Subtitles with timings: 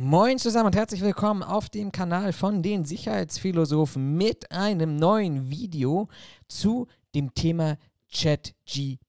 [0.00, 6.06] Moin zusammen und herzlich willkommen auf dem Kanal von den Sicherheitsphilosophen mit einem neuen Video
[6.46, 6.86] zu
[7.16, 7.78] dem Thema
[8.14, 9.00] ChatGPT.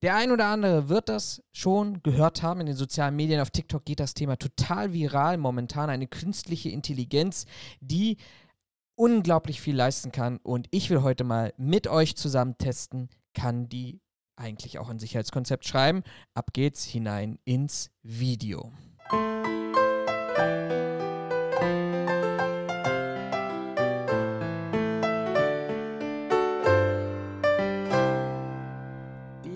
[0.00, 3.40] Der ein oder andere wird das schon gehört haben in den sozialen Medien.
[3.40, 5.90] Auf TikTok geht das Thema total viral momentan.
[5.90, 7.46] Eine künstliche Intelligenz,
[7.80, 8.16] die
[8.94, 10.36] unglaublich viel leisten kann.
[10.36, 14.00] Und ich will heute mal mit euch zusammen testen, kann die
[14.36, 16.04] eigentlich auch ein Sicherheitskonzept schreiben.
[16.32, 18.70] Ab geht's hinein ins Video.
[19.12, 19.16] Die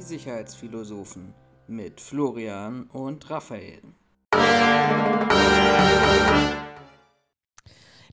[0.00, 1.32] Sicherheitsphilosophen
[1.68, 3.82] mit Florian und Raphael.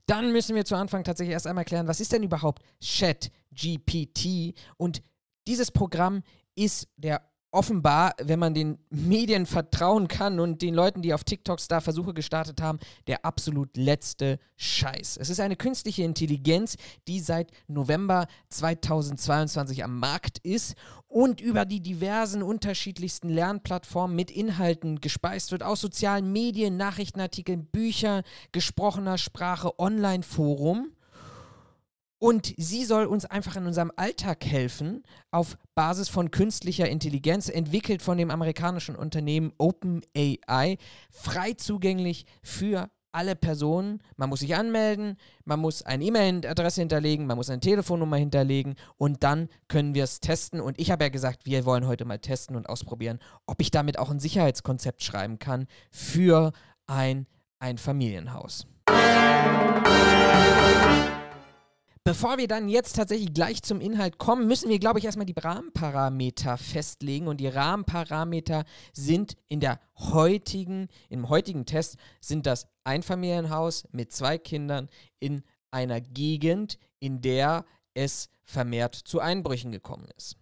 [0.05, 4.53] Dann müssen wir zu Anfang tatsächlich erst einmal klären, was ist denn überhaupt ChatGPT?
[4.77, 5.01] Und
[5.47, 6.21] dieses Programm
[6.53, 11.67] ist der offenbar, wenn man den Medien vertrauen kann und den Leuten, die auf TikToks
[11.67, 15.17] da Versuche gestartet haben, der absolut letzte Scheiß.
[15.17, 20.75] Es ist eine künstliche Intelligenz, die seit November 2022 am Markt ist
[21.07, 28.23] und über die diversen unterschiedlichsten Lernplattformen mit Inhalten gespeist wird, aus sozialen Medien, Nachrichtenartikeln, Büchern,
[28.51, 30.91] gesprochener Sprache, Online-Forum.
[32.23, 38.03] Und sie soll uns einfach in unserem Alltag helfen, auf Basis von künstlicher Intelligenz, entwickelt
[38.03, 40.77] von dem amerikanischen Unternehmen OpenAI,
[41.09, 44.03] frei zugänglich für alle Personen.
[44.17, 49.23] Man muss sich anmelden, man muss eine E-Mail-Adresse hinterlegen, man muss eine Telefonnummer hinterlegen und
[49.23, 50.61] dann können wir es testen.
[50.61, 53.97] Und ich habe ja gesagt, wir wollen heute mal testen und ausprobieren, ob ich damit
[53.97, 56.51] auch ein Sicherheitskonzept schreiben kann für
[56.85, 57.25] ein
[57.57, 58.67] Einfamilienhaus.
[62.03, 65.39] Bevor wir dann jetzt tatsächlich gleich zum Inhalt kommen, müssen wir, glaube ich, erstmal die
[65.39, 67.27] Rahmenparameter festlegen.
[67.27, 74.39] Und die Rahmenparameter sind in der heutigen, im heutigen Test sind das Einfamilienhaus mit zwei
[74.39, 74.89] Kindern
[75.19, 80.37] in einer Gegend, in der es vermehrt zu Einbrüchen gekommen ist.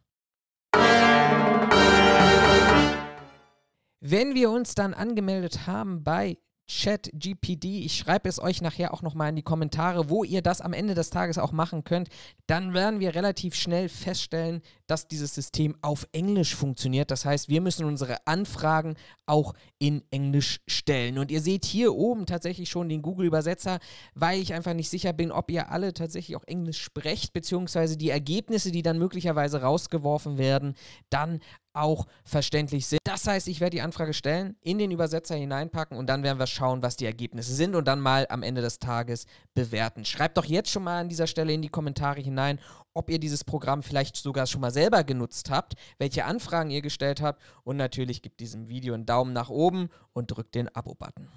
[3.99, 6.37] Wenn wir uns dann angemeldet haben bei
[6.69, 7.79] ChatGPD.
[7.79, 10.93] Ich schreibe es euch nachher auch nochmal in die Kommentare, wo ihr das am Ende
[10.93, 12.09] des Tages auch machen könnt.
[12.47, 17.11] Dann werden wir relativ schnell feststellen, dass dieses System auf Englisch funktioniert.
[17.11, 21.17] Das heißt, wir müssen unsere Anfragen auch in Englisch stellen.
[21.17, 23.79] Und ihr seht hier oben tatsächlich schon den Google-Übersetzer,
[24.13, 28.09] weil ich einfach nicht sicher bin, ob ihr alle tatsächlich auch Englisch sprecht, beziehungsweise die
[28.09, 30.75] Ergebnisse, die dann möglicherweise rausgeworfen werden,
[31.09, 31.39] dann
[31.79, 32.99] auch verständlich sind.
[33.03, 36.47] Das heißt, ich werde die Anfrage stellen, in den Übersetzer hineinpacken und dann werden wir
[36.47, 40.05] schauen, was die Ergebnisse sind und dann mal am Ende des Tages bewerten.
[40.05, 42.59] Schreibt doch jetzt schon mal an dieser Stelle in die Kommentare hinein,
[42.93, 47.21] ob ihr dieses Programm vielleicht sogar schon mal selber genutzt habt, welche Anfragen ihr gestellt
[47.21, 51.27] habt und natürlich gebt diesem Video einen Daumen nach oben und drückt den Abo-Button.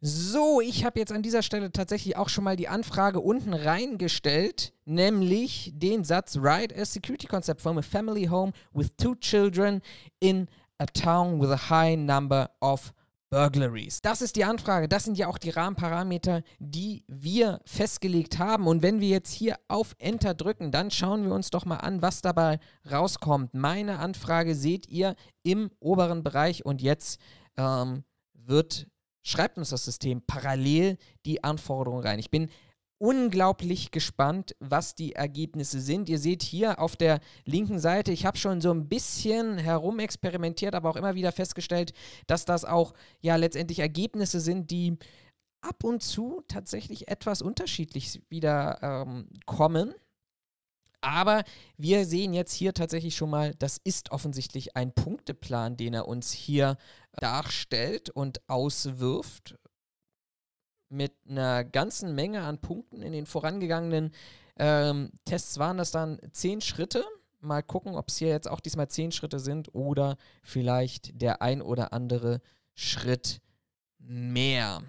[0.00, 4.74] So, ich habe jetzt an dieser Stelle tatsächlich auch schon mal die Anfrage unten reingestellt,
[4.84, 9.80] nämlich den Satz Write a security concept from a family home with two children
[10.20, 10.48] in
[10.78, 12.92] a town with a high number of
[13.30, 14.00] Burglaries.
[14.02, 14.86] Das ist die Anfrage.
[14.86, 18.66] Das sind ja auch die Rahmenparameter, die wir festgelegt haben.
[18.66, 22.02] Und wenn wir jetzt hier auf Enter drücken, dann schauen wir uns doch mal an,
[22.02, 23.54] was dabei rauskommt.
[23.54, 27.18] Meine Anfrage seht ihr im oberen Bereich und jetzt
[27.56, 28.04] ähm,
[28.34, 28.86] wird
[29.26, 32.18] schreibt uns das System parallel die Anforderungen rein.
[32.20, 32.48] Ich bin
[32.98, 36.08] unglaublich gespannt, was die Ergebnisse sind.
[36.08, 40.90] Ihr seht hier auf der linken Seite, ich habe schon so ein bisschen herumexperimentiert, aber
[40.90, 41.92] auch immer wieder festgestellt,
[42.26, 44.96] dass das auch ja letztendlich Ergebnisse sind, die
[45.60, 49.92] ab und zu tatsächlich etwas unterschiedlich wieder ähm, kommen.
[51.00, 51.44] Aber
[51.76, 56.32] wir sehen jetzt hier tatsächlich schon mal, das ist offensichtlich ein Punkteplan, den er uns
[56.32, 56.76] hier
[57.12, 59.56] darstellt und auswirft.
[60.88, 64.12] Mit einer ganzen Menge an Punkten in den vorangegangenen
[64.58, 67.04] ähm, Tests waren das dann zehn Schritte.
[67.40, 71.60] Mal gucken, ob es hier jetzt auch diesmal zehn Schritte sind oder vielleicht der ein
[71.60, 72.40] oder andere
[72.74, 73.40] Schritt
[73.98, 74.82] mehr.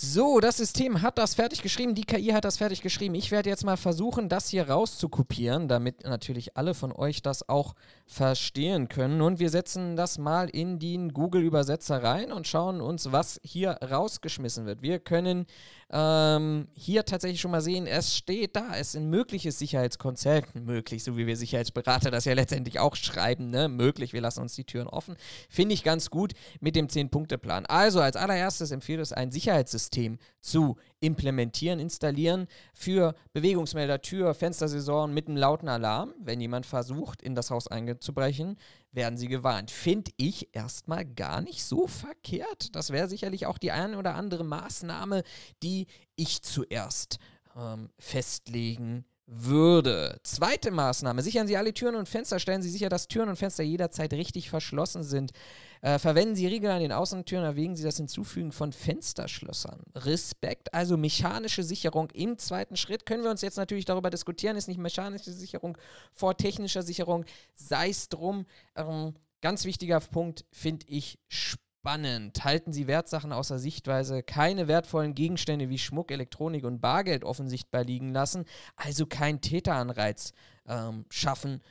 [0.00, 3.16] So, das System hat das fertig geschrieben, die KI hat das fertig geschrieben.
[3.16, 7.74] Ich werde jetzt mal versuchen, das hier rauszukopieren, damit natürlich alle von euch das auch
[8.06, 9.20] verstehen können.
[9.20, 14.66] Und wir setzen das mal in den Google-Übersetzer rein und schauen uns, was hier rausgeschmissen
[14.66, 14.82] wird.
[14.82, 15.46] Wir können
[15.90, 21.02] ähm, hier tatsächlich schon mal sehen, es steht da, es ist ein mögliches Sicherheitskonzept, möglich,
[21.02, 23.68] so wie wir Sicherheitsberater das ja letztendlich auch schreiben, ne?
[23.68, 25.16] möglich, wir lassen uns die Türen offen.
[25.48, 27.64] Finde ich ganz gut mit dem 10-Punkte-Plan.
[27.66, 35.28] Also als allererstes empfiehlt es ein Sicherheitssystem zu implementieren, installieren für Bewegungsmelder, Tür, Fenstersaison mit
[35.28, 36.14] einem lauten Alarm.
[36.18, 38.56] Wenn jemand versucht, in das Haus einzubrechen,
[38.92, 39.70] werden sie gewarnt.
[39.70, 42.74] Finde ich erstmal gar nicht so verkehrt.
[42.74, 45.22] Das wäre sicherlich auch die eine oder andere Maßnahme,
[45.62, 45.86] die
[46.16, 47.18] ich zuerst
[47.56, 50.18] ähm, festlegen würde.
[50.22, 53.62] Zweite Maßnahme: Sichern Sie alle Türen und Fenster, stellen Sie sicher, dass Türen und Fenster
[53.62, 55.32] jederzeit richtig verschlossen sind.
[55.80, 59.82] Äh, verwenden Sie Riegel an den Außentüren, erwägen Sie das Hinzufügen von Fensterschlössern.
[59.94, 63.06] Respekt, also mechanische Sicherung im zweiten Schritt.
[63.06, 65.78] Können wir uns jetzt natürlich darüber diskutieren, ist nicht mechanische Sicherung
[66.12, 68.46] vor technischer Sicherung, sei es drum.
[68.74, 72.44] Ähm, ganz wichtiger Punkt, finde ich spannend.
[72.44, 78.12] Halten Sie Wertsachen außer Sichtweise, keine wertvollen Gegenstände wie Schmuck, Elektronik und Bargeld offensichtbar liegen
[78.12, 78.44] lassen,
[78.76, 80.32] also kein Täteranreiz
[80.66, 81.62] ähm, schaffen.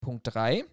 [0.00, 0.66] Punkt 3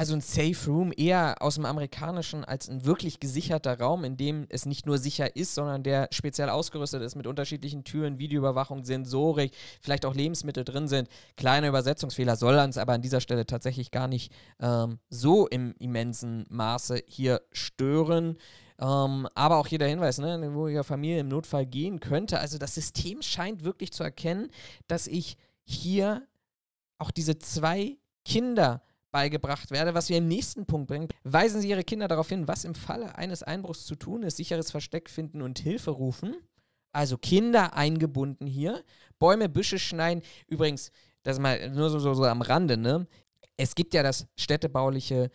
[0.00, 4.46] also ein Safe Room eher aus dem amerikanischen als ein wirklich gesicherter Raum, in dem
[4.48, 9.52] es nicht nur sicher ist, sondern der speziell ausgerüstet ist mit unterschiedlichen Türen, Videoüberwachung, Sensorik,
[9.82, 11.10] vielleicht auch Lebensmittel drin sind.
[11.36, 16.46] Kleine Übersetzungsfehler soll uns aber an dieser Stelle tatsächlich gar nicht ähm, so im immensen
[16.48, 18.38] Maße hier stören.
[18.78, 22.40] Ähm, aber auch hier der Hinweis, ne, eine ruhige Familie im Notfall gehen könnte.
[22.40, 24.48] Also das System scheint wirklich zu erkennen,
[24.88, 26.26] dass ich hier
[26.96, 31.08] auch diese zwei Kinder beigebracht werde, was wir im nächsten Punkt bringen.
[31.24, 34.70] Weisen Sie Ihre Kinder darauf hin, was im Falle eines Einbruchs zu tun ist, sicheres
[34.70, 36.36] Versteck finden und Hilfe rufen.
[36.92, 38.82] Also Kinder eingebunden hier.
[39.18, 40.22] Bäume, Büsche schneiden.
[40.48, 40.90] Übrigens,
[41.22, 43.06] das mal nur so, so, so am Rande, ne?
[43.56, 45.30] Es gibt ja das städtebauliche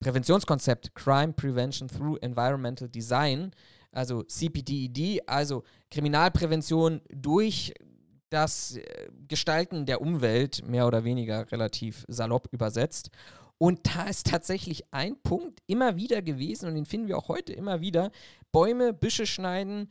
[0.00, 3.52] Präventionskonzept Crime Prevention Through Environmental Design,
[3.92, 7.72] also CPDED, also Kriminalprävention durch
[8.32, 13.10] das äh, Gestalten der Umwelt mehr oder weniger relativ salopp übersetzt.
[13.58, 17.52] Und da ist tatsächlich ein Punkt immer wieder gewesen, und den finden wir auch heute
[17.52, 18.10] immer wieder,
[18.50, 19.88] Bäume, Büsche schneiden,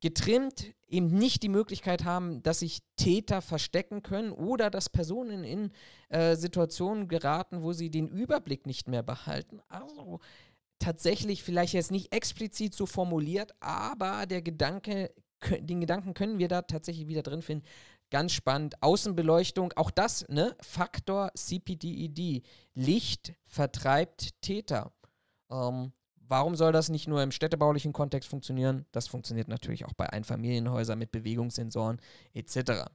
[0.00, 5.70] getrimmt, eben nicht die Möglichkeit haben, dass sich Täter verstecken können oder dass Personen in
[6.08, 9.60] äh, Situationen geraten, wo sie den Überblick nicht mehr behalten.
[9.68, 10.20] Also
[10.78, 15.12] tatsächlich vielleicht jetzt nicht explizit so formuliert, aber der Gedanke
[15.60, 17.64] den Gedanken können wir da tatsächlich wieder drin finden.
[18.10, 18.82] Ganz spannend.
[18.82, 20.56] Außenbeleuchtung, auch das, ne?
[20.60, 22.42] Faktor CPDED.
[22.74, 24.92] Licht vertreibt Täter.
[25.50, 28.86] Ähm, warum soll das nicht nur im städtebaulichen Kontext funktionieren?
[28.92, 32.00] Das funktioniert natürlich auch bei Einfamilienhäusern mit Bewegungssensoren
[32.32, 32.86] etc.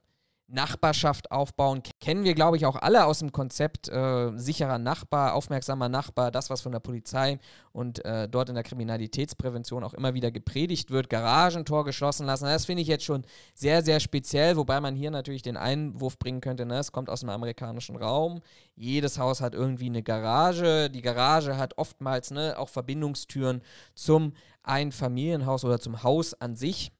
[0.46, 1.82] Nachbarschaft aufbauen.
[2.00, 6.50] Kennen wir, glaube ich, auch alle aus dem Konzept äh, sicherer Nachbar, aufmerksamer Nachbar, das,
[6.50, 7.38] was von der Polizei
[7.72, 11.08] und äh, dort in der Kriminalitätsprävention auch immer wieder gepredigt wird.
[11.08, 12.44] Garagentor geschlossen lassen.
[12.44, 13.24] Das finde ich jetzt schon
[13.54, 16.78] sehr, sehr speziell, wobei man hier natürlich den Einwurf bringen könnte, ne?
[16.78, 18.40] es kommt aus dem amerikanischen Raum.
[18.76, 20.90] Jedes Haus hat irgendwie eine Garage.
[20.90, 23.62] Die Garage hat oftmals ne, auch Verbindungstüren
[23.94, 26.92] zum Einfamilienhaus oder zum Haus an sich.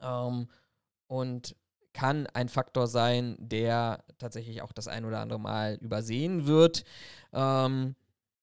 [0.00, 0.48] Ähm,
[1.06, 1.54] und
[1.96, 6.84] kann ein Faktor sein, der tatsächlich auch das ein oder andere Mal übersehen wird.
[7.32, 7.94] Ähm,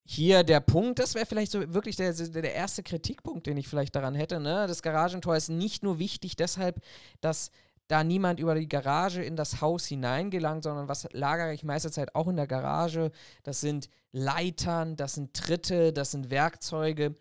[0.05, 3.95] hier der Punkt, das wäre vielleicht so wirklich der, der erste Kritikpunkt, den ich vielleicht
[3.95, 4.39] daran hätte.
[4.39, 4.65] Ne?
[4.67, 6.81] Das Garagentor ist nicht nur wichtig deshalb,
[7.21, 7.51] dass
[7.87, 12.15] da niemand über die Garage in das Haus hineingelangt, sondern was lagere ich meiste Zeit
[12.15, 13.11] auch in der Garage?
[13.43, 17.15] Das sind Leitern, das sind Tritte, das sind Werkzeuge.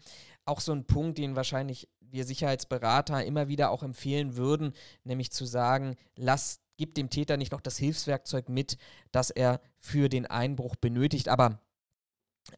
[0.46, 4.72] Auch so ein Punkt, den wahrscheinlich wir Sicherheitsberater immer wieder auch empfehlen würden,
[5.04, 8.78] nämlich zu sagen, lass, gib dem Täter nicht noch das Hilfswerkzeug mit,
[9.10, 11.28] das er für den Einbruch benötigt.
[11.28, 11.60] Aber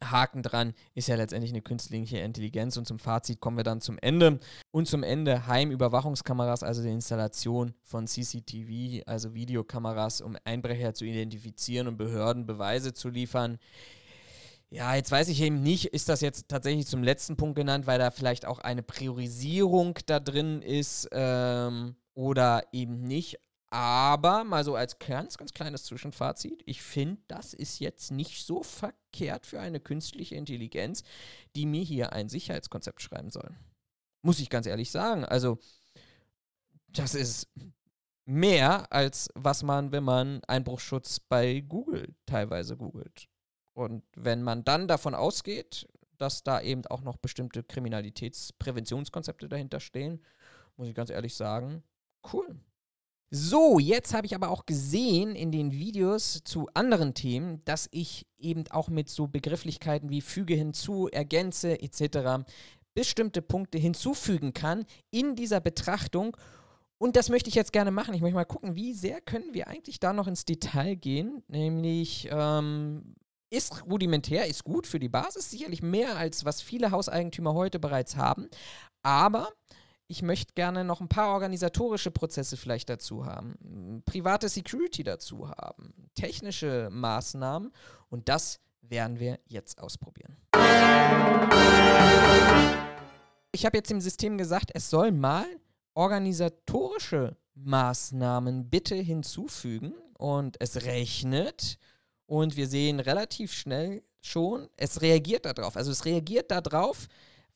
[0.03, 3.97] Haken dran ist ja letztendlich eine künstliche Intelligenz und zum Fazit kommen wir dann zum
[3.99, 4.39] Ende.
[4.71, 11.87] Und zum Ende Heimüberwachungskameras, also die Installation von CCTV, also Videokameras, um Einbrecher zu identifizieren
[11.87, 13.59] und Behörden Beweise zu liefern.
[14.75, 17.97] Ja, jetzt weiß ich eben nicht, ist das jetzt tatsächlich zum letzten Punkt genannt, weil
[17.97, 23.39] da vielleicht auch eine Priorisierung da drin ist ähm, oder eben nicht.
[23.69, 28.63] Aber mal so als ganz, ganz kleines Zwischenfazit, ich finde, das ist jetzt nicht so
[28.63, 31.03] verkehrt für eine künstliche Intelligenz,
[31.55, 33.55] die mir hier ein Sicherheitskonzept schreiben soll.
[34.23, 35.23] Muss ich ganz ehrlich sagen.
[35.23, 35.57] Also,
[36.89, 37.47] das ist
[38.25, 43.29] mehr als was man, wenn man Einbruchschutz bei Google teilweise googelt.
[43.75, 50.21] Und wenn man dann davon ausgeht, dass da eben auch noch bestimmte Kriminalitätspräventionskonzepte dahinter stehen,
[50.77, 51.83] muss ich ganz ehrlich sagen,
[52.33, 52.55] cool.
[53.31, 58.25] So, jetzt habe ich aber auch gesehen in den Videos zu anderen Themen, dass ich
[58.37, 62.45] eben auch mit so Begrifflichkeiten wie füge hinzu, ergänze etc.
[62.93, 66.37] bestimmte Punkte hinzufügen kann in dieser Betrachtung.
[66.97, 68.13] Und das möchte ich jetzt gerne machen.
[68.13, 71.43] Ich möchte mal gucken, wie sehr können wir eigentlich da noch ins Detail gehen.
[71.49, 73.15] Nämlich, ähm,
[73.49, 78.15] ist rudimentär, ist gut für die Basis, sicherlich mehr als was viele Hauseigentümer heute bereits
[78.15, 78.49] haben.
[79.03, 79.49] Aber
[80.07, 86.09] ich möchte gerne noch ein paar organisatorische Prozesse vielleicht dazu haben, private Security dazu haben,
[86.13, 87.71] technische Maßnahmen
[88.09, 90.37] und das werden wir jetzt ausprobieren.
[93.51, 95.47] Ich habe jetzt dem System gesagt, es soll mal
[95.95, 101.79] organisatorische Maßnahmen bitte hinzufügen und es rechnet
[102.27, 105.75] und wir sehen relativ schnell schon, es reagiert darauf.
[105.75, 107.07] Also es reagiert darauf,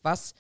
[0.01, 0.33] was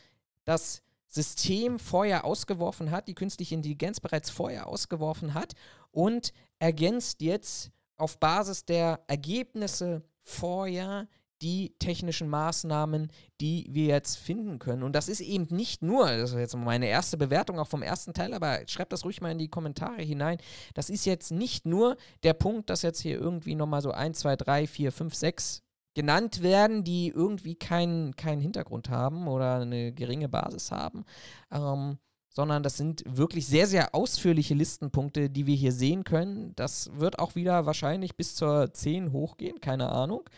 [0.45, 5.53] das System vorher ausgeworfen hat, die künstliche Intelligenz bereits vorher ausgeworfen hat
[5.91, 11.07] und ergänzt jetzt auf Basis der Ergebnisse vorher
[11.41, 14.83] die technischen Maßnahmen, die wir jetzt finden können.
[14.83, 18.13] Und das ist eben nicht nur, das ist jetzt meine erste Bewertung auch vom ersten
[18.13, 20.37] Teil, aber schreibt das ruhig mal in die Kommentare hinein.
[20.73, 24.35] Das ist jetzt nicht nur der Punkt, dass jetzt hier irgendwie nochmal so 1, 2,
[24.35, 25.63] 3, 4, 5, 6
[25.95, 31.03] genannt werden, die irgendwie keinen kein Hintergrund haben oder eine geringe Basis haben.
[31.51, 31.97] Ähm,
[32.29, 36.53] sondern das sind wirklich sehr, sehr ausführliche Listenpunkte, die wir hier sehen können.
[36.55, 40.29] Das wird auch wieder wahrscheinlich bis zur 10 hochgehen, keine Ahnung.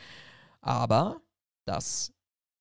[0.61, 1.21] Aber
[1.65, 2.13] das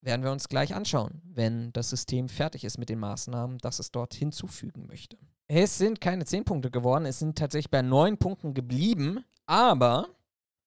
[0.03, 3.91] werden wir uns gleich anschauen, wenn das System fertig ist mit den Maßnahmen, das es
[3.91, 5.19] dort hinzufügen möchte.
[5.47, 10.09] Es sind keine 10 Punkte geworden, es sind tatsächlich bei 9 Punkten geblieben, aber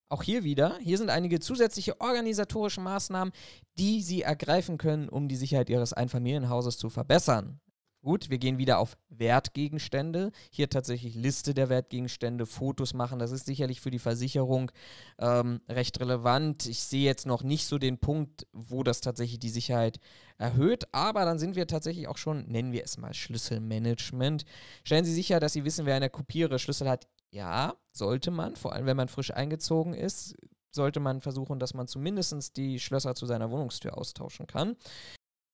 [0.10, 3.34] auch hier wieder, hier sind einige zusätzliche organisatorische Maßnahmen,
[3.80, 7.60] die Sie ergreifen können, um die Sicherheit Ihres Einfamilienhauses zu verbessern.
[8.04, 10.34] Gut, wir gehen wieder auf Wertgegenstände.
[10.52, 13.18] Hier tatsächlich Liste der Wertgegenstände, Fotos machen.
[13.18, 14.72] Das ist sicherlich für die Versicherung
[15.20, 16.66] ähm, recht relevant.
[16.66, 20.02] Ich sehe jetzt noch nicht so den Punkt, wo das tatsächlich die Sicherheit
[20.38, 20.94] erhöht.
[20.94, 24.44] Aber dann sind wir tatsächlich auch schon, nennen wir es mal Schlüsselmanagement.
[24.84, 27.08] Stellen Sie sicher, dass Sie wissen, wer eine Kopiere Schlüssel hat.
[27.32, 30.36] Ja, sollte man, vor allem wenn man frisch eingezogen ist
[30.76, 34.76] sollte man versuchen, dass man zumindest die Schlösser zu seiner Wohnungstür austauschen kann.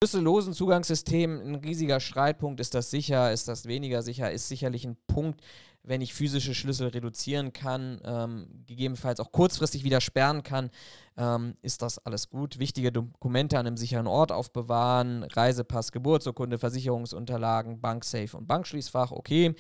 [0.02, 2.62] Schlüssellosen Zugangssystem, ein riesiger Streitpunkt.
[2.62, 3.34] Ist das sicher?
[3.34, 4.32] Ist das weniger sicher?
[4.32, 5.42] Ist sicherlich ein Punkt,
[5.84, 10.70] wenn ich physische Schlüssel reduzieren kann, ähm, gegebenenfalls auch kurzfristig wieder sperren kann,
[11.18, 12.60] ähm, ist das alles gut.
[12.60, 19.54] Wichtige Dokumente an einem sicheren Ort aufbewahren, Reisepass, Geburtsurkunde, Versicherungsunterlagen, Banksafe und Bankschließfach, okay.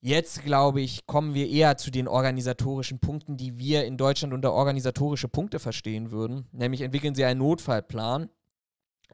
[0.00, 4.52] Jetzt, glaube ich, kommen wir eher zu den organisatorischen Punkten, die wir in Deutschland unter
[4.52, 6.46] organisatorische Punkte verstehen würden.
[6.52, 8.30] Nämlich entwickeln Sie einen Notfallplan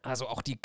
[0.02, 0.58] also auch die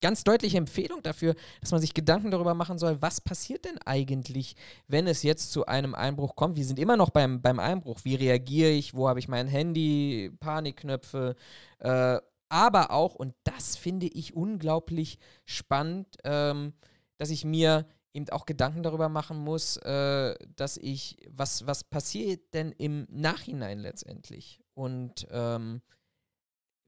[0.00, 4.54] ganz deutliche Empfehlung dafür, dass man sich Gedanken darüber machen soll, was passiert denn eigentlich,
[4.86, 6.56] wenn es jetzt zu einem Einbruch kommt.
[6.56, 8.00] Wir sind immer noch beim, beim Einbruch.
[8.04, 8.94] Wie reagiere ich?
[8.94, 10.30] Wo habe ich mein Handy?
[10.38, 11.34] Panikknöpfe?
[11.80, 12.18] Äh,
[12.48, 16.72] aber auch, und das finde ich unglaublich spannend, ähm,
[17.18, 22.54] dass ich mir eben auch Gedanken darüber machen muss, äh, dass ich, was, was passiert
[22.54, 24.60] denn im Nachhinein letztendlich?
[24.74, 25.82] Und ähm,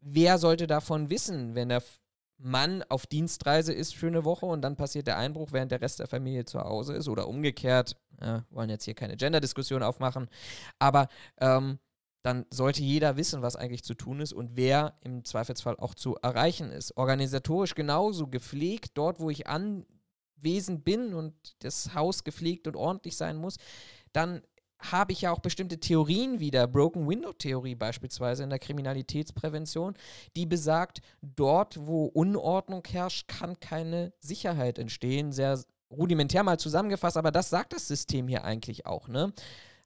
[0.01, 1.83] wer sollte davon wissen, wenn der
[2.43, 5.99] Mann auf Dienstreise ist für eine Woche und dann passiert der Einbruch, während der Rest
[5.99, 7.97] der Familie zu Hause ist oder umgekehrt.
[8.21, 10.29] Ja, wollen jetzt hier keine Gender-Diskussion aufmachen,
[10.79, 11.79] aber ähm,
[12.23, 16.17] dann sollte jeder wissen, was eigentlich zu tun ist und wer im Zweifelsfall auch zu
[16.17, 16.97] erreichen ist.
[16.97, 23.37] Organisatorisch genauso gepflegt, dort wo ich anwesend bin und das Haus gepflegt und ordentlich sein
[23.37, 23.57] muss,
[24.13, 24.43] dann
[24.81, 29.95] habe ich ja auch bestimmte Theorien wieder, Broken Window Theorie beispielsweise in der Kriminalitätsprävention,
[30.37, 35.33] die besagt, dort wo Unordnung herrscht, kann keine Sicherheit entstehen.
[35.33, 35.61] Sehr
[35.91, 39.09] rudimentär mal zusammengefasst, aber das sagt das System hier eigentlich auch.
[39.09, 39.33] Ne?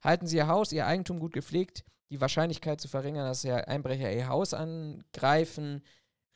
[0.03, 4.11] Halten Sie Ihr Haus, Ihr Eigentum gut gepflegt, die Wahrscheinlichkeit zu verringern, dass Ihr Einbrecher
[4.11, 5.81] Ihr Haus angreifen,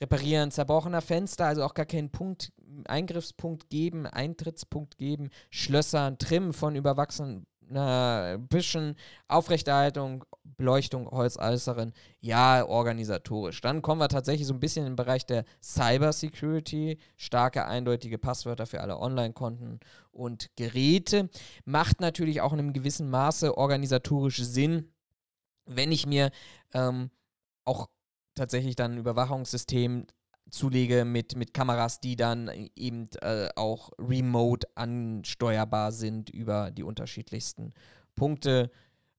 [0.01, 2.54] reparieren zerbrochener Fenster, also auch gar keinen Punkt,
[2.86, 7.46] Eingriffspunkt geben, Eintrittspunkt geben, Schlössern, Trimmen von überwachsenen
[7.78, 8.96] ein bisschen
[9.28, 13.62] Aufrechterhaltung, Beleuchtung, Holzalsterin, ja, organisatorisch.
[13.62, 18.66] Dann kommen wir tatsächlich so ein bisschen im Bereich der Cyber Security, starke, eindeutige Passwörter
[18.66, 19.80] für alle Online-Konten
[20.12, 21.30] und Geräte.
[21.66, 24.92] Macht natürlich auch in einem gewissen Maße organisatorisch Sinn,
[25.66, 26.32] wenn ich mir
[26.74, 27.10] ähm,
[27.66, 27.88] auch
[28.36, 30.08] tatsächlich dann ein Überwachungssystem
[30.51, 37.74] zulege mit, mit Kameras, die dann eben äh, auch remote ansteuerbar sind über die unterschiedlichsten
[38.15, 38.72] Punkte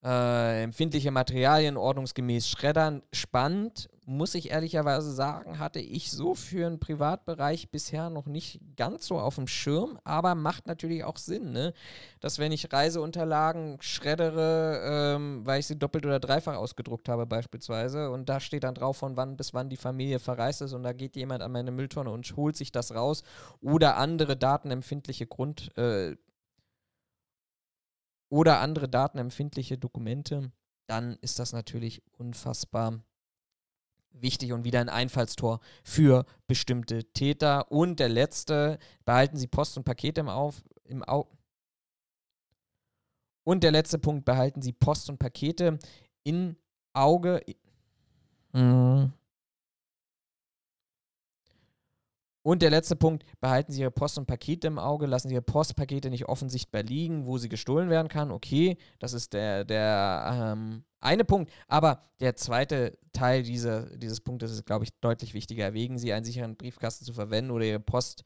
[0.03, 3.03] äh, empfindliche Materialien ordnungsgemäß schreddern.
[3.11, 9.05] Spannend, muss ich ehrlicherweise sagen, hatte ich so für einen Privatbereich bisher noch nicht ganz
[9.05, 11.73] so auf dem Schirm, aber macht natürlich auch Sinn, ne?
[12.19, 18.09] dass wenn ich Reiseunterlagen schreddere, ähm, weil ich sie doppelt oder dreifach ausgedruckt habe beispielsweise
[18.09, 20.93] und da steht dann drauf, von wann bis wann die Familie verreist ist und da
[20.93, 23.23] geht jemand an meine Mülltonne und holt sich das raus
[23.61, 26.15] oder andere datenempfindliche Grund, äh,
[28.31, 30.51] oder andere datenempfindliche Dokumente,
[30.87, 33.03] dann ist das natürlich unfassbar
[34.13, 37.71] wichtig und wieder ein Einfallstor für bestimmte Täter.
[37.71, 41.27] Und der letzte, behalten Sie Post und Pakete im, Auf, im Au
[43.43, 45.77] Und der letzte Punkt, behalten Sie Post und Pakete
[46.23, 46.55] in
[46.93, 47.41] Auge.
[48.53, 49.11] Mhm.
[52.43, 55.43] Und der letzte Punkt, behalten Sie Ihre Post und Pakete im Auge, lassen Sie Ihre
[55.43, 58.31] Postpakete nicht offen sichtbar liegen, wo sie gestohlen werden kann.
[58.31, 61.51] Okay, das ist der, der ähm, eine Punkt.
[61.67, 65.65] Aber der zweite Teil dieser, dieses Punktes ist, glaube ich, deutlich wichtiger.
[65.65, 68.23] Erwägen Sie, einen sicheren Briefkasten zu verwenden oder Ihre Post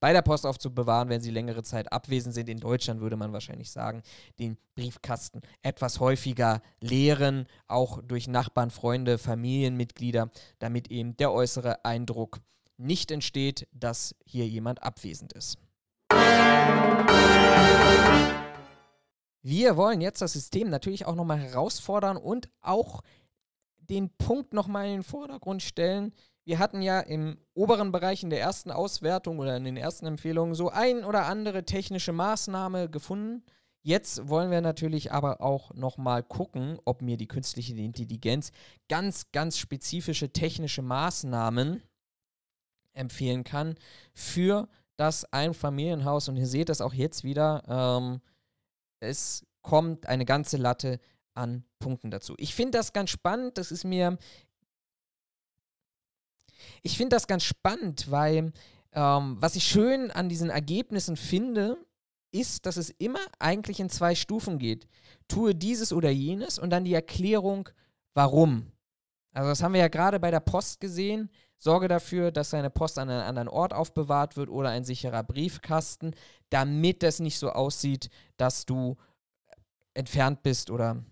[0.00, 2.48] bei der Post aufzubewahren, wenn Sie längere Zeit abwesend sind.
[2.48, 4.02] In Deutschland würde man wahrscheinlich sagen,
[4.38, 12.40] den Briefkasten etwas häufiger leeren, auch durch Nachbarn, Freunde, Familienmitglieder, damit eben der äußere Eindruck
[12.78, 15.58] nicht entsteht, dass hier jemand abwesend ist.
[19.42, 23.02] Wir wollen jetzt das System natürlich auch nochmal herausfordern und auch
[23.78, 26.12] den Punkt nochmal in den Vordergrund stellen.
[26.44, 30.54] Wir hatten ja im oberen Bereich in der ersten Auswertung oder in den ersten Empfehlungen
[30.54, 33.44] so ein oder andere technische Maßnahme gefunden.
[33.82, 38.50] Jetzt wollen wir natürlich aber auch nochmal gucken, ob mir die künstliche Intelligenz
[38.88, 41.82] ganz, ganz spezifische technische Maßnahmen
[42.98, 43.76] empfehlen kann
[44.14, 46.28] für das Einfamilienhaus.
[46.28, 47.62] Und ihr seht das auch jetzt wieder.
[47.68, 48.20] Ähm,
[49.00, 51.00] es kommt eine ganze Latte
[51.34, 52.34] an Punkten dazu.
[52.38, 53.58] Ich finde das ganz spannend.
[53.58, 54.18] Das ist mir.
[56.82, 58.52] Ich finde das ganz spannend, weil
[58.92, 61.78] ähm, was ich schön an diesen Ergebnissen finde,
[62.32, 64.86] ist, dass es immer eigentlich in zwei Stufen geht.
[65.28, 67.68] Tue dieses oder jenes und dann die Erklärung,
[68.14, 68.72] warum.
[69.32, 71.30] Also das haben wir ja gerade bei der Post gesehen.
[71.58, 76.14] Sorge dafür, dass deine Post an einem anderen Ort aufbewahrt wird oder ein sicherer Briefkasten,
[76.50, 78.96] damit es nicht so aussieht, dass du
[79.94, 81.02] entfernt bist oder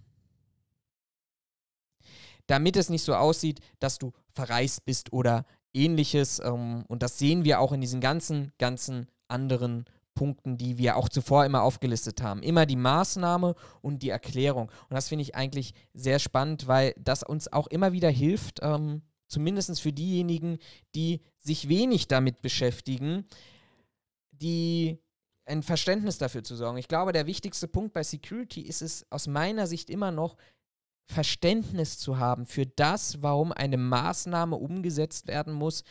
[2.46, 6.38] damit es nicht so aussieht, dass du verreist bist oder ähnliches.
[6.38, 9.84] Ähm, und das sehen wir auch in diesen ganzen, ganzen anderen
[10.14, 12.42] Punkten, die wir auch zuvor immer aufgelistet haben.
[12.42, 14.70] Immer die Maßnahme und die Erklärung.
[14.88, 19.02] Und das finde ich eigentlich sehr spannend, weil das uns auch immer wieder hilft, ähm,
[19.28, 20.58] zumindest für diejenigen,
[20.94, 23.26] die sich wenig damit beschäftigen,
[24.30, 24.98] die
[25.44, 26.78] ein Verständnis dafür zu sorgen.
[26.78, 30.36] Ich glaube, der wichtigste Punkt bei Security ist es aus meiner Sicht immer noch,
[31.08, 35.84] Verständnis zu haben für das, warum eine Maßnahme umgesetzt werden muss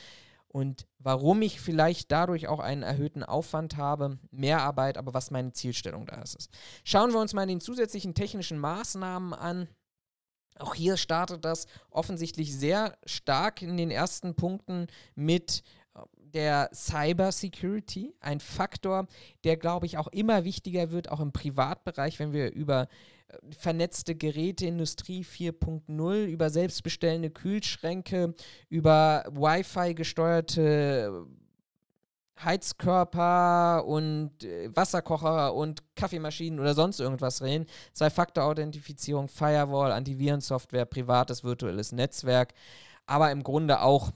[0.48, 5.54] und warum ich vielleicht dadurch auch einen erhöhten Aufwand habe, mehr Arbeit, aber was meine
[5.54, 6.50] Zielstellung da ist.
[6.84, 9.68] Schauen wir uns mal den zusätzlichen technischen Maßnahmen an.
[10.58, 15.64] Auch hier startet das offensichtlich sehr stark in den ersten Punkten mit
[15.96, 16.00] äh,
[16.34, 19.08] der Cyber Security, ein Faktor,
[19.44, 22.88] der, glaube ich, auch immer wichtiger wird, auch im Privatbereich, wenn wir über
[23.28, 28.34] äh, vernetzte Geräte, Industrie 4.0, über selbstbestellende Kühlschränke,
[28.70, 31.26] über Wi-Fi gesteuerte
[32.44, 37.66] Heizkörper und äh, Wasserkocher und Kaffeemaschinen oder sonst irgendwas reden.
[37.94, 42.54] Zwei-Faktor-Authentifizierung, Firewall, Antivirensoftware, privates virtuelles Netzwerk,
[43.06, 44.12] aber im Grunde auch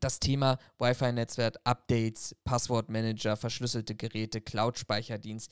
[0.00, 5.50] das Thema Wi-Fi-Netzwerk, Updates, Passwortmanager, verschlüsselte Geräte, Cloud-Speicherdienst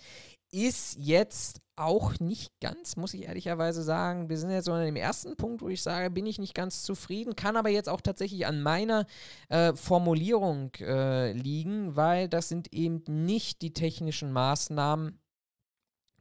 [0.52, 4.28] ist jetzt auch nicht ganz, muss ich ehrlicherweise sagen.
[4.28, 6.82] Wir sind jetzt so an dem ersten Punkt, wo ich sage, bin ich nicht ganz
[6.82, 9.06] zufrieden, kann aber jetzt auch tatsächlich an meiner
[9.48, 15.18] äh, Formulierung äh, liegen, weil das sind eben nicht die technischen Maßnahmen,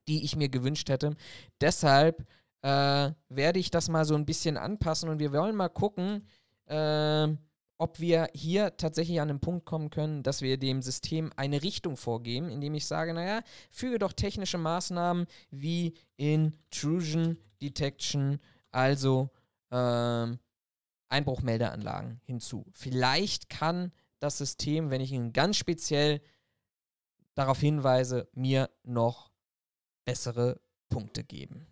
[0.07, 1.15] die ich mir gewünscht hätte.
[1.59, 2.25] Deshalb
[2.61, 6.25] äh, werde ich das mal so ein bisschen anpassen und wir wollen mal gucken,
[6.67, 7.27] äh,
[7.79, 11.95] ob wir hier tatsächlich an den Punkt kommen können, dass wir dem System eine Richtung
[11.97, 18.39] vorgeben, indem ich sage, naja, füge doch technische Maßnahmen wie Intrusion Detection,
[18.71, 19.29] also
[19.71, 20.39] ähm,
[21.07, 22.65] Einbruchmeldeanlagen hinzu.
[22.73, 26.21] Vielleicht kann das System, wenn ich ihn ganz speziell
[27.33, 29.31] darauf hinweise, mir noch
[30.05, 31.67] bessere Punkte geben.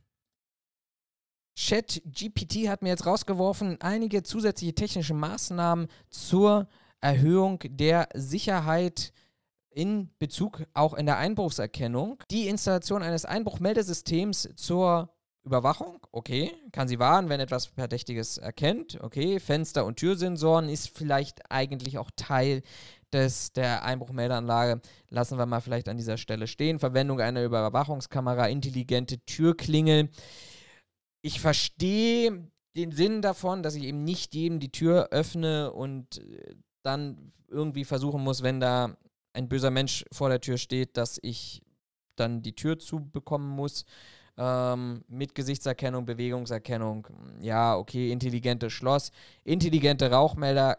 [1.57, 6.67] ChatGPT hat mir jetzt rausgeworfen, einige zusätzliche technische Maßnahmen zur
[7.01, 9.11] Erhöhung der Sicherheit
[9.71, 12.23] in Bezug auch in der Einbruchserkennung.
[12.29, 15.09] Die Installation eines Einbruchmeldesystems zur
[15.43, 21.51] Überwachung, okay, kann sie warnen, wenn etwas Verdächtiges erkennt, okay, Fenster- und Türsensoren ist vielleicht
[21.51, 22.61] eigentlich auch Teil
[23.13, 26.79] des, der Einbruchmeldeanlage, lassen wir mal vielleicht an dieser Stelle stehen.
[26.79, 30.09] Verwendung einer Überwachungskamera, intelligente Türklingel
[31.27, 36.55] ich verstehe den Sinn davon, dass ich eben nicht jedem die Tür öffne und äh,
[36.83, 38.95] dann irgendwie versuchen muss, wenn da
[39.33, 41.61] ein böser Mensch vor der Tür steht, dass ich
[42.15, 43.83] dann die Tür zubekommen muss.
[44.37, 47.07] ähm, mit Gesichtserkennung, Bewegungserkennung.
[47.41, 49.11] Ja, okay, intelligentes Schloss,
[49.43, 50.77] intelligente Rauchmelder,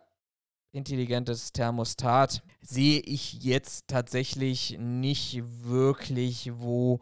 [0.73, 2.43] intelligentes Thermostat.
[2.63, 7.01] Sehe ich jetzt tatsächlich nicht wirklich, wo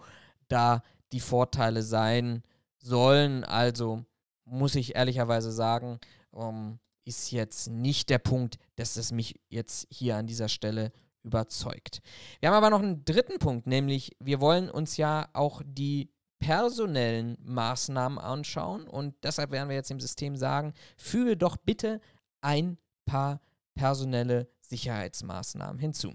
[0.48, 0.82] da
[1.12, 2.42] die Vorteile sein
[2.86, 3.44] sollen.
[3.44, 4.04] Also
[4.44, 5.98] muss ich ehrlicherweise sagen,
[6.34, 12.00] ähm, ist jetzt nicht der Punkt, dass es mich jetzt hier an dieser Stelle überzeugt.
[12.40, 17.36] Wir haben aber noch einen dritten Punkt, nämlich wir wollen uns ja auch die personellen
[17.42, 22.00] Maßnahmen anschauen und deshalb werden wir jetzt dem System sagen, füge doch bitte
[22.40, 23.40] ein paar
[23.74, 26.12] personelle Sicherheitsmaßnahmen hinzu.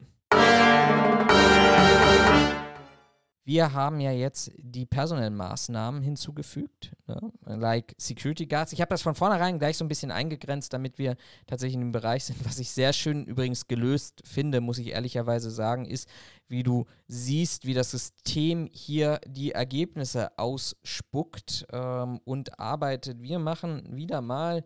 [3.51, 7.33] Wir haben ja jetzt die personellen Maßnahmen hinzugefügt, ne?
[7.43, 8.71] like Security Guards.
[8.71, 11.91] Ich habe das von vornherein gleich so ein bisschen eingegrenzt, damit wir tatsächlich in dem
[11.91, 12.45] Bereich sind.
[12.45, 16.07] Was ich sehr schön übrigens gelöst finde, muss ich ehrlicherweise sagen, ist,
[16.47, 23.21] wie du siehst, wie das System hier die Ergebnisse ausspuckt ähm, und arbeitet.
[23.21, 24.63] Wir machen wieder mal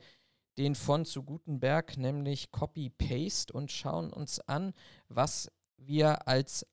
[0.59, 4.73] den von zu Gutenberg, nämlich Copy-Paste und schauen uns an,
[5.09, 6.67] was wir als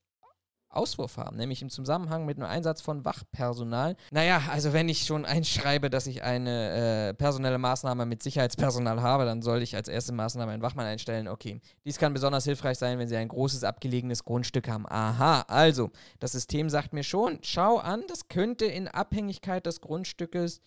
[0.72, 3.96] Auswurf haben, nämlich im Zusammenhang mit einem Einsatz von Wachpersonal.
[4.10, 9.24] Naja, also wenn ich schon einschreibe, dass ich eine äh, personelle Maßnahme mit Sicherheitspersonal habe,
[9.24, 11.28] dann soll ich als erste Maßnahme einen Wachmann einstellen.
[11.28, 14.86] Okay, dies kann besonders hilfreich sein, wenn Sie ein großes abgelegenes Grundstück haben.
[14.88, 20.60] Aha, also das System sagt mir schon, schau an, das könnte in Abhängigkeit des Grundstückes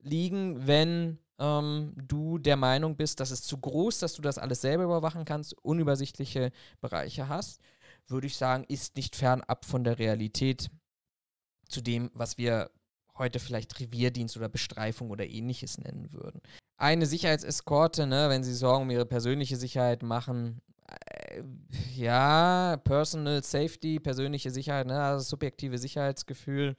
[0.00, 4.60] liegen, wenn ähm, du der Meinung bist, dass es zu groß, dass du das alles
[4.60, 7.60] selber überwachen kannst, unübersichtliche Bereiche hast
[8.10, 10.70] würde ich sagen, ist nicht fernab von der Realität
[11.68, 12.70] zu dem, was wir
[13.16, 16.40] heute vielleicht Revierdienst oder Bestreifung oder ähnliches nennen würden.
[16.76, 21.42] Eine Sicherheitseskorte, ne, wenn sie Sorgen um ihre persönliche Sicherheit machen, äh,
[21.96, 26.76] ja, Personal Safety, persönliche Sicherheit, ne, also subjektive Sicherheitsgefühl.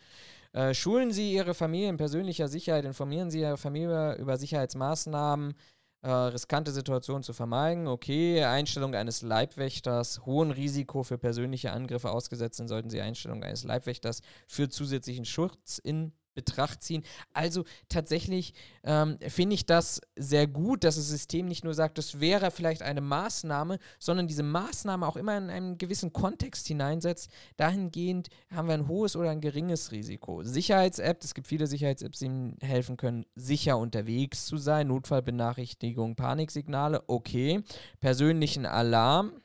[0.53, 5.53] Äh, schulen Sie Ihre Familie in persönlicher Sicherheit, informieren Sie Ihre Familie über Sicherheitsmaßnahmen,
[6.01, 7.87] äh, riskante Situationen zu vermeiden.
[7.87, 13.63] Okay, Einstellung eines Leibwächters, hohen Risiko für persönliche Angriffe ausgesetzt sind, sollten Sie Einstellung eines
[13.63, 17.03] Leibwächters für zusätzlichen Schutz in Betracht ziehen.
[17.33, 22.19] Also tatsächlich ähm, finde ich das sehr gut, dass das System nicht nur sagt, das
[22.19, 27.29] wäre vielleicht eine Maßnahme, sondern diese Maßnahme auch immer in einen gewissen Kontext hineinsetzt.
[27.57, 30.43] Dahingehend haben wir ein hohes oder ein geringes Risiko.
[30.43, 34.87] Sicherheits-App, es gibt viele Sicherheits-Apps, die Ihnen helfen können, sicher unterwegs zu sein.
[34.87, 37.63] Notfallbenachrichtigung, Paniksignale, okay.
[37.99, 39.41] Persönlichen Alarm,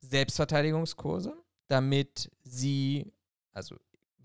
[0.00, 1.34] Selbstverteidigungskurse,
[1.68, 3.12] damit Sie
[3.52, 3.76] also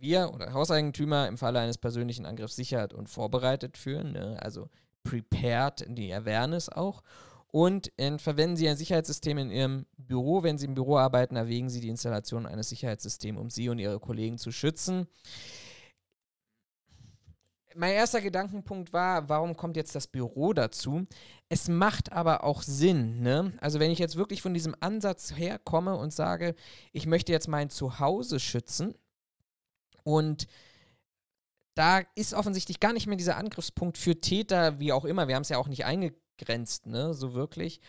[0.01, 4.37] wir oder Hauseigentümer im Falle eines persönlichen Angriffs sichert und vorbereitet führen, ne?
[4.41, 4.69] also
[5.03, 7.01] prepared, die Awareness auch.
[7.51, 10.41] Und äh, verwenden Sie ein Sicherheitssystem in Ihrem Büro.
[10.41, 13.99] Wenn Sie im Büro arbeiten, erwägen Sie die Installation eines Sicherheitssystems, um Sie und Ihre
[13.99, 15.07] Kollegen zu schützen.
[17.75, 21.05] Mein erster Gedankenpunkt war, warum kommt jetzt das Büro dazu?
[21.47, 23.21] Es macht aber auch Sinn.
[23.21, 23.53] Ne?
[23.61, 26.55] Also wenn ich jetzt wirklich von diesem Ansatz herkomme und sage,
[26.91, 28.95] ich möchte jetzt mein Zuhause schützen,
[30.03, 30.47] und
[31.75, 35.27] da ist offensichtlich gar nicht mehr dieser Angriffspunkt für Täter, wie auch immer.
[35.27, 37.79] Wir haben es ja auch nicht eingegrenzt, ne, so wirklich.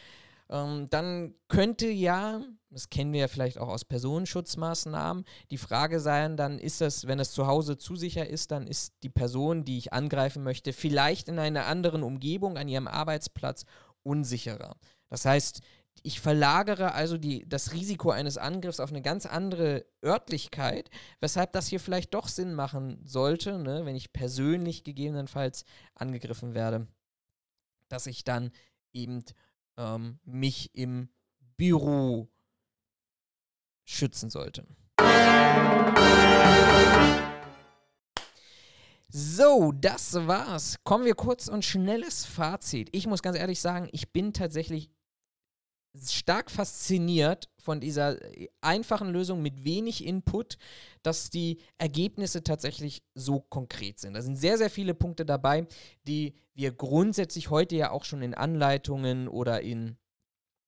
[0.49, 6.37] Ähm, dann könnte ja, das kennen wir ja vielleicht auch aus Personenschutzmaßnahmen, die Frage sein,
[6.37, 9.79] dann ist das, wenn es zu Hause zu sicher ist, dann ist die Person, die
[9.79, 13.65] ich angreifen möchte, vielleicht in einer anderen Umgebung, an ihrem Arbeitsplatz
[14.03, 14.77] unsicherer.
[15.09, 15.61] Das heißt,
[16.03, 21.69] ich verlagere also die, das Risiko eines Angriffs auf eine ganz andere Örtlichkeit, weshalb das
[21.69, 26.89] hier vielleicht doch Sinn machen sollte, ne, wenn ich persönlich gegebenenfalls angegriffen werde,
[27.89, 28.51] dass ich dann
[28.93, 29.25] eben
[29.77, 31.09] ähm, mich im
[31.57, 32.29] Büro
[33.85, 34.67] schützen sollte.
[39.15, 40.79] So, das war's.
[40.85, 42.89] Kommen wir kurz und schnelles Fazit.
[42.93, 44.91] Ich muss ganz ehrlich sagen, ich bin tatsächlich
[45.95, 48.19] stark fasziniert von dieser
[48.61, 50.57] einfachen Lösung mit wenig Input,
[51.03, 54.15] dass die Ergebnisse tatsächlich so konkret sind.
[54.15, 55.67] Da sind sehr, sehr viele Punkte dabei,
[56.07, 59.97] die wir grundsätzlich heute ja auch schon in Anleitungen oder in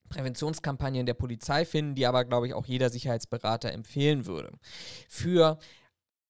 [0.08, 4.52] Präventionskampagnen der Polizei finden, die aber, glaube ich, auch jeder Sicherheitsberater empfehlen würde.
[5.08, 5.58] Für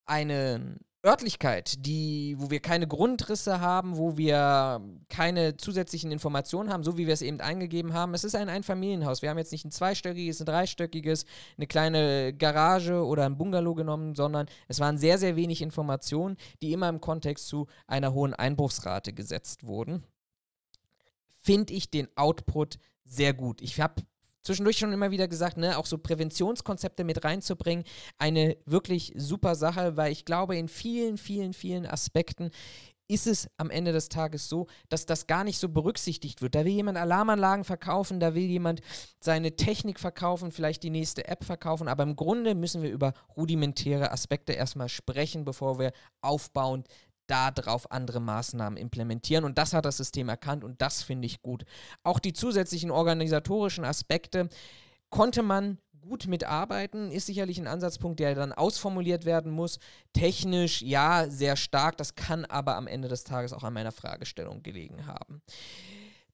[0.07, 6.97] einen Örtlichkeit, die, wo wir keine Grundrisse haben, wo wir keine zusätzlichen Informationen haben, so
[6.97, 8.15] wie wir es eben eingegeben haben.
[8.15, 9.21] Es ist ein Einfamilienhaus.
[9.21, 11.27] Wir haben jetzt nicht ein zweistöckiges, ein dreistöckiges,
[11.59, 16.73] eine kleine Garage oder ein Bungalow genommen, sondern es waren sehr, sehr wenig Informationen, die
[16.73, 20.05] immer im Kontext zu einer hohen Einbruchsrate gesetzt wurden.
[21.43, 23.61] Finde ich den Output sehr gut.
[23.61, 24.03] Ich habe
[24.45, 27.85] zwischendurch schon immer wieder gesagt, ne, auch so Präventionskonzepte mit reinzubringen,
[28.19, 32.51] eine wirklich super Sache, weil ich glaube, in vielen, vielen, vielen Aspekten
[33.07, 36.55] ist es am Ende des Tages so, dass das gar nicht so berücksichtigt wird.
[36.55, 38.81] Da will jemand Alarmanlagen verkaufen, da will jemand
[39.21, 44.11] seine Technik verkaufen, vielleicht die nächste App verkaufen, aber im Grunde müssen wir über rudimentäre
[44.11, 46.89] Aspekte erstmal sprechen, bevor wir aufbauend
[47.27, 49.45] darauf andere Maßnahmen implementieren.
[49.45, 51.65] Und das hat das System erkannt und das finde ich gut.
[52.03, 54.49] Auch die zusätzlichen organisatorischen Aspekte
[55.11, 59.79] konnte man gut mitarbeiten, ist sicherlich ein Ansatzpunkt, der dann ausformuliert werden muss.
[60.13, 64.63] Technisch ja, sehr stark, das kann aber am Ende des Tages auch an meiner Fragestellung
[64.63, 65.43] gelegen haben.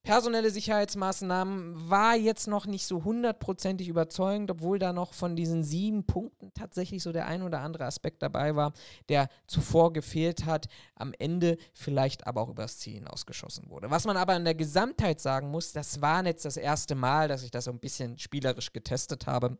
[0.02, 6.04] Personelle Sicherheitsmaßnahmen war jetzt noch nicht so hundertprozentig überzeugend, obwohl da noch von diesen sieben
[6.04, 8.72] Punkten tatsächlich so der ein oder andere Aspekt dabei war,
[9.10, 13.90] der zuvor gefehlt hat, am Ende vielleicht aber auch übers Ziel hinausgeschossen wurde.
[13.90, 17.42] Was man aber in der Gesamtheit sagen muss, das war jetzt das erste Mal, dass
[17.42, 19.58] ich das so ein bisschen spielerisch getestet habe.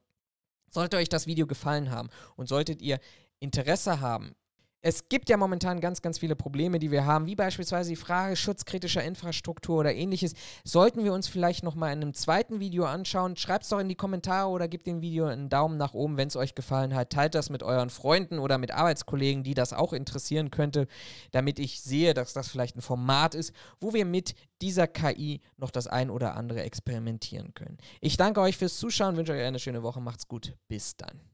[0.70, 2.98] Sollte euch das Video gefallen haben und solltet ihr
[3.40, 4.34] Interesse haben,
[4.82, 8.34] es gibt ja momentan ganz, ganz viele Probleme, die wir haben, wie beispielsweise die Frage
[8.34, 10.32] schutzkritischer Infrastruktur oder ähnliches.
[10.64, 13.36] Sollten wir uns vielleicht nochmal in einem zweiten Video anschauen.
[13.36, 16.28] Schreibt es doch in die Kommentare oder gebt dem Video einen Daumen nach oben, wenn
[16.28, 17.10] es euch gefallen hat.
[17.10, 20.86] Teilt das mit euren Freunden oder mit Arbeitskollegen, die das auch interessieren könnte,
[21.30, 25.70] damit ich sehe, dass das vielleicht ein Format ist, wo wir mit dieser KI noch
[25.70, 27.76] das ein oder andere experimentieren können.
[28.00, 31.29] Ich danke euch fürs Zuschauen, wünsche euch eine schöne Woche, macht's gut, bis dann.